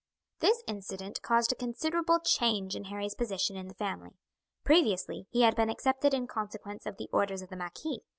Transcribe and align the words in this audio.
This 0.39 0.63
incident 0.65 1.21
caused 1.21 1.51
a 1.51 1.55
considerable 1.55 2.17
change 2.21 2.75
in 2.75 2.85
Harry's 2.85 3.13
position 3.13 3.55
in 3.55 3.67
the 3.67 3.75
family. 3.75 4.17
Previously 4.63 5.27
he 5.29 5.41
had 5.43 5.55
been 5.55 5.69
accepted 5.69 6.11
in 6.11 6.25
consequence 6.25 6.87
of 6.87 6.97
the 6.97 7.07
orders 7.13 7.43
of 7.43 7.49
the 7.49 7.55
marquis. 7.57 7.99